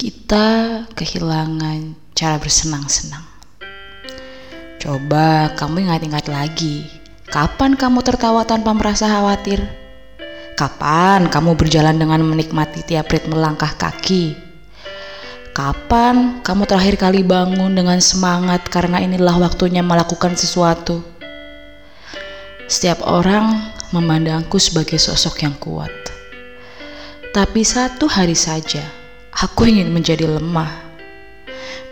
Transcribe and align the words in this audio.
kita 0.00 0.88
kehilangan 0.96 1.92
cara 2.16 2.40
bersenang-senang. 2.40 3.20
Coba 4.80 5.52
kamu 5.52 5.84
ingat-ingat 5.84 6.24
lagi, 6.32 6.88
kapan 7.28 7.76
kamu 7.76 8.00
tertawa 8.00 8.48
tanpa 8.48 8.72
merasa 8.72 9.04
khawatir? 9.04 9.60
Kapan 10.56 11.28
kamu 11.28 11.52
berjalan 11.52 12.00
dengan 12.00 12.24
menikmati 12.24 12.80
tiap 12.80 13.12
ritme 13.12 13.36
langkah 13.36 13.76
kaki? 13.76 14.32
Kapan 15.52 16.40
kamu 16.40 16.64
terakhir 16.64 16.96
kali 16.96 17.20
bangun 17.20 17.76
dengan 17.76 18.00
semangat 18.00 18.64
karena 18.72 19.04
inilah 19.04 19.36
waktunya 19.36 19.84
melakukan 19.84 20.32
sesuatu? 20.32 21.04
Setiap 22.72 23.04
orang 23.04 23.52
memandangku 23.92 24.56
sebagai 24.56 24.96
sosok 24.96 25.44
yang 25.44 25.52
kuat. 25.60 25.92
Tapi 27.36 27.60
satu 27.60 28.08
hari 28.08 28.32
saja, 28.32 28.99
Aku 29.30 29.62
ingin 29.62 29.94
menjadi 29.94 30.26
lemah, 30.26 30.82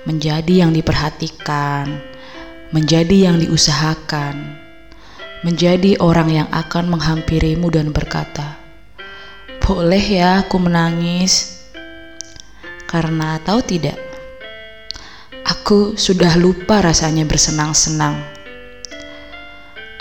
menjadi 0.02 0.66
yang 0.66 0.74
diperhatikan, 0.74 2.02
menjadi 2.74 3.30
yang 3.30 3.38
diusahakan, 3.38 4.58
menjadi 5.46 6.02
orang 6.02 6.34
yang 6.34 6.48
akan 6.50 6.90
menghampirimu 6.90 7.70
dan 7.70 7.94
berkata, 7.94 8.58
"Boleh 9.62 10.02
ya 10.02 10.42
aku 10.42 10.58
menangis?" 10.58 11.62
Karena 12.90 13.38
tahu 13.38 13.62
tidak, 13.62 14.00
aku 15.46 15.94
sudah 15.94 16.34
lupa 16.34 16.82
rasanya 16.82 17.22
bersenang-senang. 17.22 18.18